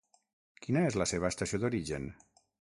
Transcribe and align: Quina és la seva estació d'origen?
Quina 0.65 0.81
és 0.93 0.97
la 1.01 1.07
seva 1.13 1.31
estació 1.35 1.63
d'origen? 1.65 2.11